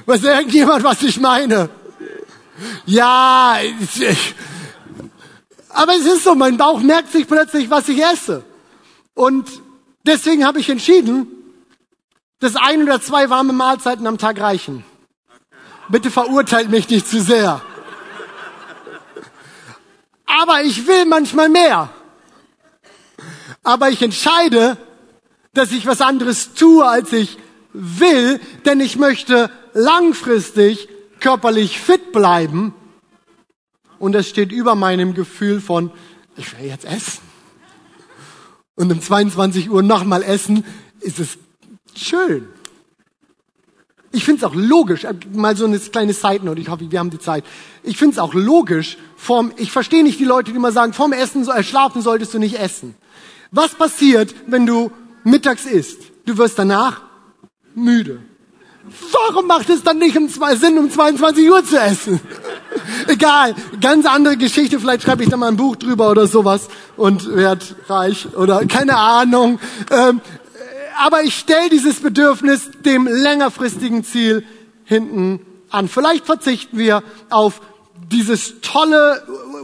[0.07, 1.68] Weiß irgendjemand, was ich meine?
[2.87, 4.35] Ja, ich,
[5.68, 8.42] aber es ist so, mein Bauch merkt sich plötzlich, was ich esse.
[9.14, 9.49] Und
[10.05, 11.29] deswegen habe ich entschieden,
[12.40, 14.85] dass ein oder zwei warme Mahlzeiten am Tag reichen.
[15.88, 17.61] Bitte verurteilt mich nicht zu sehr.
[20.27, 21.90] Aber ich will manchmal mehr.
[23.62, 24.77] Aber ich entscheide,
[25.59, 27.37] dass ich was anderes tue, als ich
[27.73, 30.88] will, denn ich möchte langfristig
[31.21, 32.75] körperlich fit bleiben.
[33.99, 35.90] Und das steht über meinem Gefühl von,
[36.37, 37.21] ich will jetzt essen.
[38.77, 40.64] Und um 22 Uhr nochmal essen,
[41.01, 41.38] ist es
[41.97, 42.47] schön.
[44.12, 46.99] Ich finde es auch logisch, äh, mal so eine kleine Side Note, ich hoffe, wir
[47.01, 47.44] haben die Zeit.
[47.83, 51.12] Ich finde es auch logisch, vorm, ich verstehe nicht die Leute, die immer sagen, vorm
[51.12, 52.94] Essen, äh, schlafen solltest du nicht essen.
[53.51, 54.92] Was passiert, wenn du
[55.30, 56.00] mittags isst.
[56.26, 57.02] Du wirst danach
[57.74, 58.20] müde.
[59.12, 62.20] Warum macht es dann nicht um zwei, Sinn, um 22 Uhr zu essen?
[63.06, 67.34] Egal, ganz andere Geschichte, vielleicht schreibe ich da mal ein Buch drüber oder sowas und
[67.34, 69.58] werd reich oder keine Ahnung.
[69.90, 70.20] Ähm,
[70.96, 74.44] aber ich stelle dieses Bedürfnis dem längerfristigen Ziel
[74.84, 75.88] hinten an.
[75.88, 77.60] Vielleicht verzichten wir auf
[78.11, 79.23] dieses tolle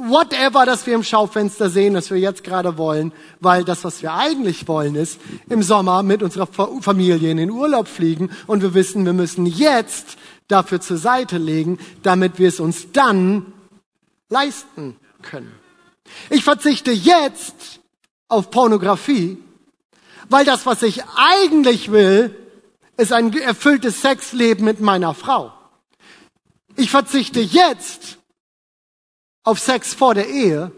[0.09, 4.13] whatever, das wir im Schaufenster sehen, das wir jetzt gerade wollen, weil das, was wir
[4.13, 9.05] eigentlich wollen, ist im Sommer mit unserer Familie in den Urlaub fliegen und wir wissen,
[9.05, 10.17] wir müssen jetzt
[10.49, 13.53] dafür zur Seite legen, damit wir es uns dann
[14.29, 15.53] leisten können.
[16.29, 17.81] Ich verzichte jetzt
[18.29, 19.39] auf Pornografie,
[20.29, 22.35] weil das, was ich eigentlich will,
[22.97, 25.53] ist ein erfülltes Sexleben mit meiner Frau.
[26.77, 28.19] Ich verzichte jetzt
[29.45, 30.73] auf Sex vor der Ehe.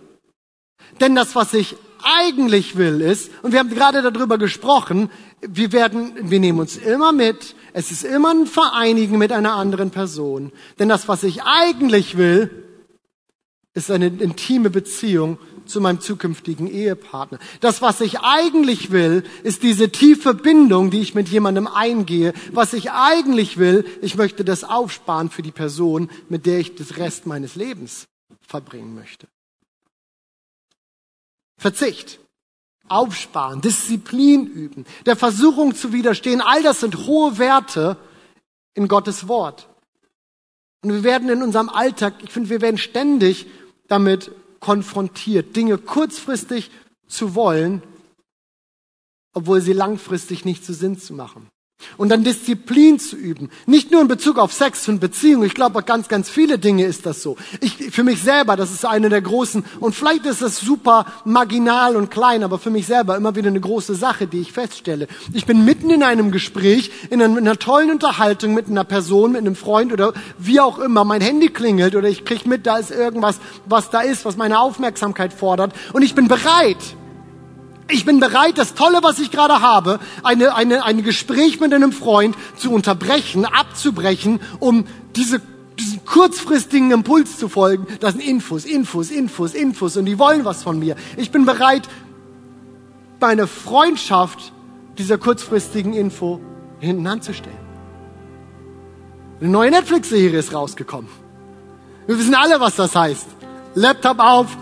[1.01, 6.31] Denn das, was ich eigentlich will, ist, und wir haben gerade darüber gesprochen, wir werden,
[6.31, 10.53] wir nehmen uns immer mit, es ist immer ein Vereinigen mit einer anderen Person.
[10.79, 12.65] Denn das, was ich eigentlich will,
[13.75, 17.39] ist eine intime Beziehung zu meinem zukünftigen Ehepartner.
[17.61, 22.33] Das, was ich eigentlich will, ist diese tiefe Bindung, die ich mit jemandem eingehe.
[22.53, 26.97] Was ich eigentlich will, ich möchte das aufsparen für die Person, mit der ich das
[26.97, 28.07] Rest meines Lebens
[28.47, 29.29] verbringen möchte.
[31.59, 32.21] Verzicht,
[32.89, 37.97] aufsparen, Disziplin üben, der Versuchung zu widerstehen, all das sind hohe Werte
[38.75, 39.69] in Gottes Wort.
[40.83, 43.47] Und wir werden in unserem Alltag, ich finde, wir werden ständig
[43.89, 44.31] damit
[44.61, 46.71] konfrontiert, Dinge kurzfristig
[47.09, 47.83] zu wollen,
[49.33, 51.49] obwohl sie langfristig nicht zu Sinn zu machen.
[51.99, 53.51] Und dann Disziplin zu üben.
[53.67, 55.45] Nicht nur in Bezug auf Sex und Beziehung.
[55.45, 57.37] Ich glaube, ganz, ganz viele Dinge ist das so.
[57.61, 61.97] Ich, für mich selber, das ist eine der großen, und vielleicht ist das super marginal
[61.97, 65.07] und klein, aber für mich selber immer wieder eine große Sache, die ich feststelle.
[65.33, 69.33] Ich bin mitten in einem Gespräch, in einer, in einer tollen Unterhaltung mit einer Person,
[69.33, 71.05] mit einem Freund oder wie auch immer.
[71.05, 74.61] Mein Handy klingelt oder ich krieg mit, da ist irgendwas, was da ist, was meine
[74.61, 75.73] Aufmerksamkeit fordert.
[75.93, 76.79] Und ich bin bereit,
[77.89, 81.93] ich bin bereit, das Tolle, was ich gerade habe, eine, eine, ein Gespräch mit einem
[81.93, 85.41] Freund zu unterbrechen, abzubrechen, um diese,
[85.79, 87.87] diesen kurzfristigen Impuls zu folgen.
[88.01, 90.97] Das sind Infos, Infos, Infos, Infos und die wollen was von mir.
[91.17, 91.89] Ich bin bereit,
[93.21, 94.53] meine Freundschaft
[94.99, 96.41] dieser kurzfristigen Info
[96.81, 97.57] hinten anzustellen.
[99.41, 101.11] Eine neue Netflix-Serie ist rausgekommen.
[102.07, 103.27] Wir wissen alle, was das heißt.
[103.75, 104.57] Laptop auf,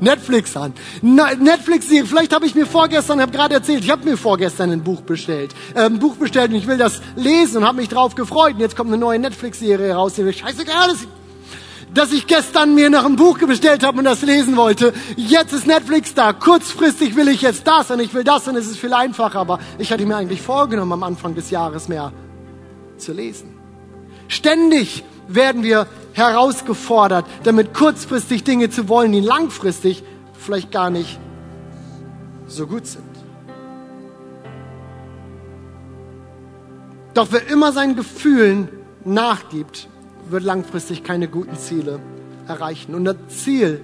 [0.00, 0.74] Netflix an.
[1.02, 5.00] Netflix, vielleicht habe ich mir vorgestern, habe gerade erzählt, ich habe mir vorgestern ein Buch
[5.00, 5.54] bestellt.
[5.74, 8.54] Äh, ein Buch bestellt und ich will das lesen und habe mich drauf gefreut.
[8.54, 10.90] Und jetzt kommt eine neue Netflix-Serie raus, die mir scheißegal.
[11.94, 14.92] Dass ich gestern mir noch ein Buch bestellt habe und das lesen wollte.
[15.16, 16.32] Jetzt ist Netflix da.
[16.32, 19.38] Kurzfristig will ich jetzt das und ich will das und es ist viel einfacher.
[19.38, 22.12] Aber ich hatte mir eigentlich vorgenommen, am Anfang des Jahres mehr
[22.98, 23.54] zu lesen.
[24.28, 30.02] Ständig werden wir herausgefordert, damit kurzfristig Dinge zu wollen, die langfristig
[30.34, 31.18] vielleicht gar nicht
[32.46, 33.04] so gut sind.
[37.14, 38.68] Doch wer immer seinen Gefühlen
[39.04, 39.88] nachgibt,
[40.28, 42.00] wird langfristig keine guten Ziele
[42.46, 42.94] erreichen.
[42.94, 43.80] Und das Ziel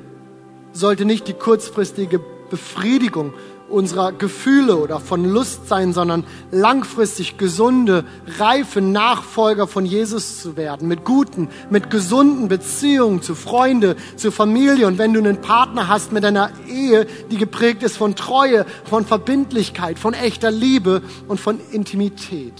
[0.72, 3.32] sollte nicht die kurzfristige Befriedigung
[3.72, 8.04] unserer Gefühle oder von Lust sein, sondern langfristig gesunde,
[8.38, 14.86] reife Nachfolger von Jesus zu werden, mit guten, mit gesunden Beziehungen zu Freunde, zu Familie
[14.86, 19.04] und wenn du einen Partner hast mit einer Ehe, die geprägt ist von Treue, von
[19.04, 22.54] Verbindlichkeit, von echter Liebe und von Intimität.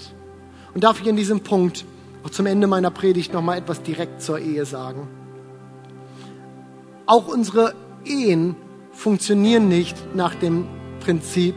[0.74, 1.84] Und darf ich in diesem Punkt
[2.24, 5.08] auch zum Ende meiner Predigt noch mal etwas direkt zur Ehe sagen?
[7.06, 8.56] Auch unsere Ehen
[8.92, 10.66] funktionieren nicht nach dem
[11.04, 11.56] Prinzip,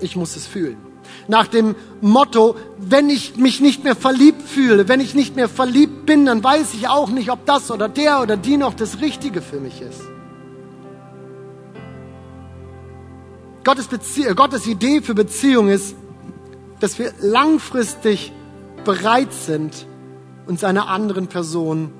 [0.00, 0.76] ich muss es fühlen.
[1.26, 6.04] Nach dem Motto, wenn ich mich nicht mehr verliebt fühle, wenn ich nicht mehr verliebt
[6.04, 9.40] bin, dann weiß ich auch nicht, ob das oder der oder die noch das Richtige
[9.40, 10.02] für mich ist.
[13.64, 15.94] Gottes, Bezie Gottes Idee für Beziehung ist,
[16.80, 18.32] dass wir langfristig
[18.84, 19.86] bereit sind,
[20.46, 21.90] uns einer anderen Person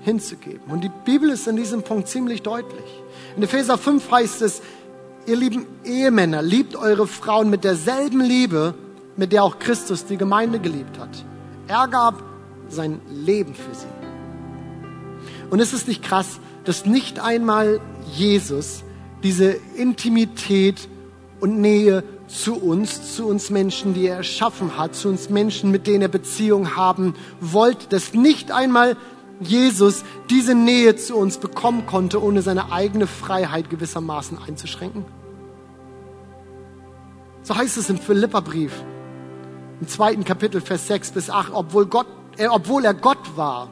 [0.00, 0.70] hinzugeben.
[0.70, 3.02] Und die Bibel ist in diesem Punkt ziemlich deutlich.
[3.36, 4.60] In Epheser 5 heißt es,
[5.26, 8.74] Ihr lieben Ehemänner, liebt eure Frauen mit derselben Liebe,
[9.16, 11.24] mit der auch Christus die Gemeinde geliebt hat.
[11.66, 12.22] Er gab
[12.68, 13.86] sein Leben für sie.
[15.48, 17.80] Und ist es nicht krass, dass nicht einmal
[18.14, 18.82] Jesus
[19.22, 20.88] diese Intimität
[21.40, 25.86] und Nähe zu uns, zu uns Menschen, die er erschaffen hat, zu uns Menschen, mit
[25.86, 28.96] denen er Beziehung haben wollte, dass nicht einmal
[29.40, 35.04] Jesus diese Nähe zu uns bekommen konnte, ohne seine eigene Freiheit gewissermaßen einzuschränken?
[37.42, 38.72] So heißt es im Philipperbrief,
[39.80, 42.06] im zweiten Kapitel, Vers 6 bis 8, obwohl, Gott,
[42.38, 43.70] äh, obwohl er Gott war,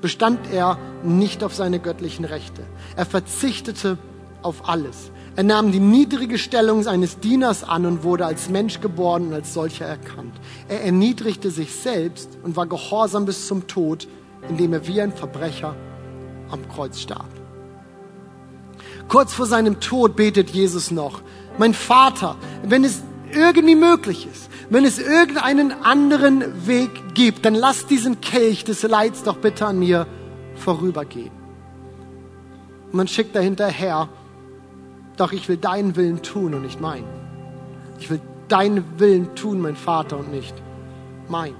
[0.00, 2.62] bestand er nicht auf seine göttlichen Rechte.
[2.96, 3.98] Er verzichtete
[4.42, 5.12] auf alles.
[5.36, 9.54] Er nahm die niedrige Stellung eines Dieners an und wurde als Mensch geboren und als
[9.54, 10.34] solcher erkannt.
[10.68, 14.08] Er erniedrigte sich selbst und war gehorsam bis zum Tod,
[14.48, 15.74] indem er wie ein Verbrecher
[16.50, 17.28] am Kreuz starb.
[19.08, 21.22] Kurz vor seinem Tod betet Jesus noch,
[21.58, 27.86] mein Vater, wenn es irgendwie möglich ist, wenn es irgendeinen anderen Weg gibt, dann lass
[27.86, 30.06] diesen Kelch des Leids doch bitte an mir
[30.54, 31.32] vorübergehen.
[32.86, 34.08] Und man schickt dahinterher,
[35.16, 37.08] doch ich will deinen Willen tun und nicht meinen.
[37.98, 40.54] Ich will deinen Willen tun, mein Vater, und nicht
[41.28, 41.54] mein.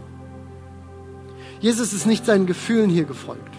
[1.60, 3.54] Jesus ist nicht seinen Gefühlen hier gefolgt.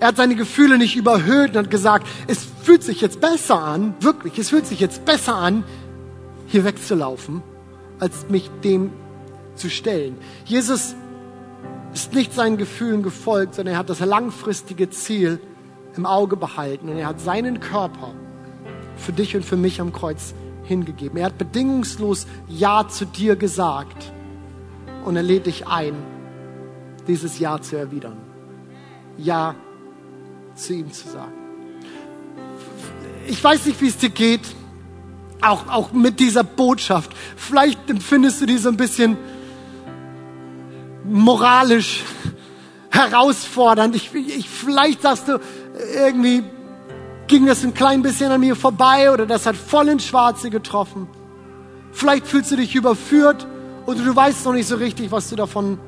[0.00, 3.94] Er hat seine Gefühle nicht überhöht und hat gesagt, es fühlt sich jetzt besser an,
[4.00, 5.64] wirklich, es fühlt sich jetzt besser an,
[6.46, 7.42] hier wegzulaufen,
[8.00, 8.90] als mich dem
[9.54, 10.16] zu stellen.
[10.44, 10.94] Jesus
[11.92, 15.40] ist nicht seinen Gefühlen gefolgt, sondern er hat das langfristige Ziel
[15.96, 18.12] im Auge behalten und er hat seinen Körper
[18.96, 20.34] für dich und für mich am Kreuz
[20.64, 21.18] hingegeben.
[21.18, 24.12] Er hat bedingungslos Ja zu dir gesagt
[25.04, 25.94] und er lädt dich ein,
[27.06, 28.16] dieses Ja zu erwidern.
[29.16, 29.54] Ja
[30.54, 31.32] zu ihm zu sagen.
[33.26, 34.42] Ich weiß nicht, wie es dir geht,
[35.40, 37.10] auch, auch mit dieser Botschaft.
[37.36, 39.16] Vielleicht empfindest du die so ein bisschen
[41.04, 42.02] moralisch
[42.90, 43.94] herausfordernd.
[43.96, 45.38] Ich, ich, vielleicht sagst du,
[45.94, 46.44] irgendwie
[47.26, 51.08] ging das ein klein bisschen an mir vorbei oder das hat voll ins Schwarze getroffen.
[51.92, 53.46] Vielleicht fühlst du dich überführt
[53.86, 55.78] und du weißt noch nicht so richtig, was du davon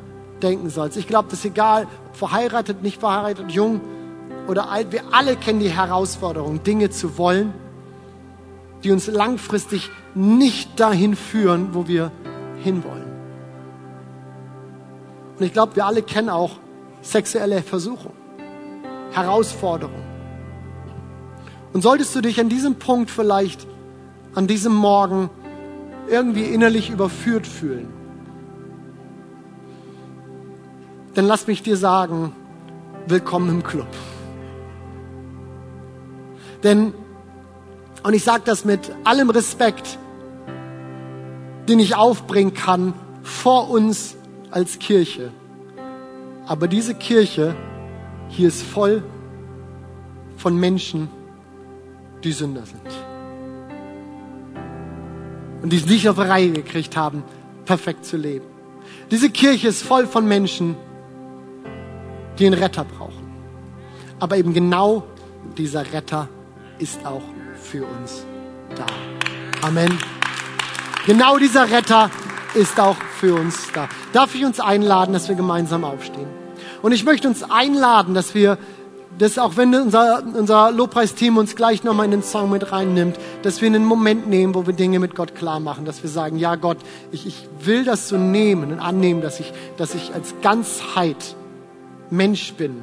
[0.43, 0.97] denken sollst.
[0.97, 3.81] Ich glaube, das ist egal, ob verheiratet, nicht verheiratet, jung
[4.49, 7.53] oder alt, wir alle kennen die Herausforderung, Dinge zu wollen,
[8.85, 12.13] die uns langfristig nicht dahin führen, wo wir
[12.63, 13.07] hinwollen.
[15.39, 16.53] Und ich glaube, wir alle kennen auch
[17.03, 18.13] sexuelle Versuchung,
[19.13, 20.03] Herausforderung.
[21.73, 23.67] Und solltest du dich an diesem Punkt vielleicht,
[24.35, 25.29] an diesem Morgen
[26.09, 27.89] irgendwie innerlich überführt fühlen,
[31.17, 32.33] dann lass mich dir sagen,
[33.07, 33.87] willkommen im Club.
[36.63, 36.93] Denn,
[38.03, 39.99] und ich sage das mit allem Respekt,
[41.71, 42.93] den ich aufbringen kann
[43.23, 44.15] vor uns
[44.51, 45.33] als Kirche.
[46.47, 47.57] Aber diese Kirche
[48.29, 49.03] hier ist voll
[50.37, 51.09] von Menschen,
[52.25, 52.83] die Sünder sind.
[55.63, 57.25] Und die es nicht auf die Reihe gekriegt haben,
[57.65, 58.45] perfekt zu leben.
[59.11, 60.77] Diese Kirche ist voll von Menschen,
[62.39, 63.27] die einen Retter brauchen.
[64.19, 65.05] Aber eben genau
[65.57, 66.29] dieser Retter
[66.79, 67.23] ist auch
[67.61, 68.25] für uns
[68.75, 68.87] da.
[69.67, 69.99] Amen.
[71.07, 72.11] Genau dieser Retter
[72.55, 73.89] ist auch für uns da.
[74.13, 76.27] Darf ich uns einladen, dass wir gemeinsam aufstehen?
[76.83, 78.59] Und ich möchte uns einladen, dass wir,
[79.19, 83.61] dass auch wenn unser, unser Lobpreisteam uns gleich nochmal in den Song mit reinnimmt, dass
[83.61, 86.57] wir einen Moment nehmen, wo wir Dinge mit Gott klar machen, dass wir sagen, ja
[86.57, 86.79] Gott,
[87.13, 91.37] ich, ich will das so nehmen und annehmen, dass ich, dass ich als Ganzheit
[92.11, 92.83] Mensch bin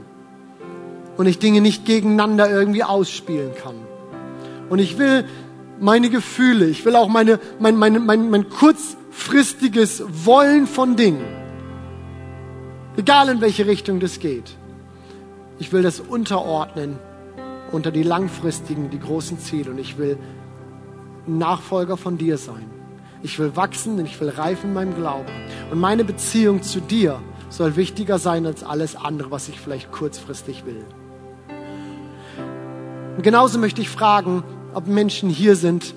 [1.18, 3.76] und ich Dinge nicht gegeneinander irgendwie ausspielen kann.
[4.70, 5.26] Und ich will
[5.80, 11.26] meine Gefühle, ich will auch meine, mein, meine, mein, mein kurzfristiges Wollen von Dingen,
[12.98, 14.56] egal in welche Richtung das geht,
[15.60, 16.98] ich will das unterordnen
[17.72, 20.18] unter die langfristigen, die großen Ziele und ich will
[21.26, 22.70] Nachfolger von dir sein.
[23.22, 25.30] Ich will wachsen und ich will reifen in meinem Glauben.
[25.72, 27.20] Und meine Beziehung zu dir
[27.54, 30.84] soll wichtiger sein als alles andere, was ich vielleicht kurzfristig will.
[33.16, 34.44] Und genauso möchte ich fragen,
[34.74, 35.94] ob Menschen hier sind,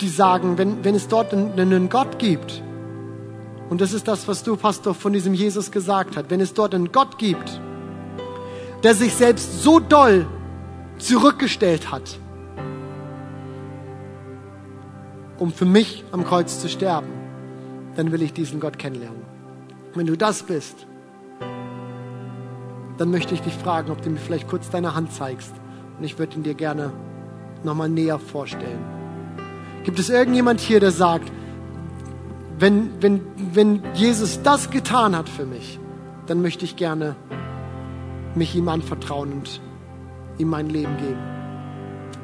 [0.00, 2.62] die sagen, wenn, wenn es dort einen, einen Gott gibt,
[3.70, 6.76] und das ist das, was du, Pastor, von diesem Jesus gesagt hast, wenn es dort
[6.76, 7.60] einen Gott gibt,
[8.84, 10.26] der sich selbst so doll
[10.98, 12.20] zurückgestellt hat,
[15.38, 17.08] um für mich am Kreuz zu sterben,
[17.96, 19.23] dann will ich diesen Gott kennenlernen.
[19.94, 20.86] Wenn du das bist,
[22.98, 25.54] dann möchte ich dich fragen, ob du mir vielleicht kurz deine Hand zeigst.
[25.98, 26.92] Und ich würde ihn dir gerne
[27.62, 28.78] nochmal näher vorstellen.
[29.84, 31.30] Gibt es irgendjemand hier, der sagt,
[32.58, 33.20] wenn, wenn,
[33.52, 35.78] wenn Jesus das getan hat für mich,
[36.26, 37.16] dann möchte ich gerne
[38.34, 39.60] mich ihm anvertrauen und
[40.38, 41.20] ihm mein Leben geben.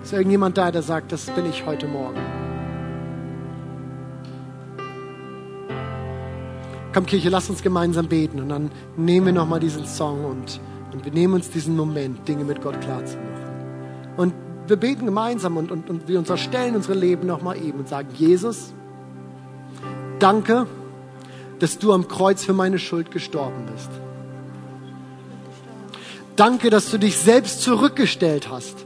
[0.02, 2.18] Ist irgendjemand da, der sagt, das bin ich heute Morgen?
[6.92, 10.60] Komm, Kirche, lass uns gemeinsam beten und dann nehmen wir nochmal diesen Song und,
[10.92, 14.14] und wir nehmen uns diesen Moment, Dinge mit Gott klar zu machen.
[14.16, 14.34] Und
[14.66, 18.74] wir beten gemeinsam und, und, und wir unterstellen unsere Leben nochmal ihm und sagen, Jesus,
[20.18, 20.66] danke,
[21.60, 23.90] dass du am Kreuz für meine Schuld gestorben bist.
[26.34, 28.84] Danke, dass du dich selbst zurückgestellt hast,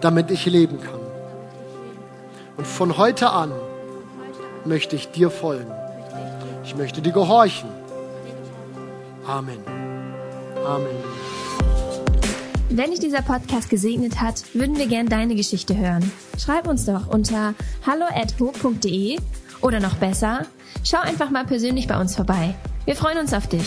[0.00, 1.00] damit ich leben kann.
[2.56, 3.52] Und von heute an
[4.64, 5.70] möchte ich dir folgen.
[6.64, 7.68] Ich möchte dir gehorchen.
[9.26, 9.58] Amen.
[10.64, 10.86] Amen.
[12.68, 16.10] Wenn dich dieser Podcast gesegnet hat, würden wir gern deine Geschichte hören.
[16.38, 17.54] Schreib uns doch unter
[17.84, 19.18] hallo@ho.de
[19.60, 20.46] oder noch besser,
[20.84, 22.54] schau einfach mal persönlich bei uns vorbei.
[22.84, 23.66] Wir freuen uns auf dich.